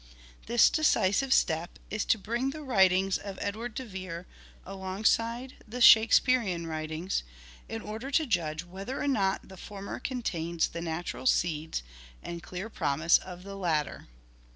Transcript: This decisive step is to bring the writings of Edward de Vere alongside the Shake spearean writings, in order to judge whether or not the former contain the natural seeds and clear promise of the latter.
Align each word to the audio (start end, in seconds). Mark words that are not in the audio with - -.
This 0.47 0.71
decisive 0.71 1.31
step 1.31 1.77
is 1.91 2.05
to 2.05 2.17
bring 2.17 2.49
the 2.49 2.63
writings 2.63 3.19
of 3.19 3.37
Edward 3.39 3.75
de 3.75 3.85
Vere 3.85 4.25
alongside 4.65 5.57
the 5.67 5.79
Shake 5.79 6.09
spearean 6.09 6.65
writings, 6.65 7.21
in 7.69 7.83
order 7.83 8.09
to 8.09 8.25
judge 8.25 8.63
whether 8.65 8.99
or 8.99 9.07
not 9.07 9.47
the 9.47 9.57
former 9.57 9.99
contain 9.99 10.59
the 10.73 10.81
natural 10.81 11.27
seeds 11.27 11.83
and 12.23 12.41
clear 12.41 12.67
promise 12.67 13.19
of 13.19 13.43
the 13.43 13.55
latter. 13.55 14.07